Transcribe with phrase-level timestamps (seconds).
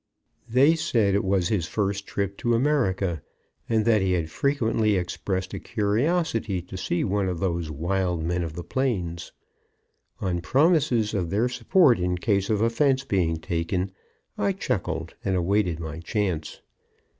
[0.49, 3.21] They said it was his first trip to America,
[3.69, 8.41] and that he had frequently expressed a curiosity to see one of those wild men
[8.41, 9.31] of the plains.
[10.19, 13.91] On promises of their support in case of offense being taken,
[14.39, 16.61] I chuckled and awaited my chance.